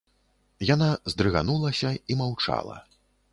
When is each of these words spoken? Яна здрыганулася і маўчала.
Яна 0.69 0.87
здрыганулася 1.13 1.93
і 2.15 2.19
маўчала. 2.23 2.81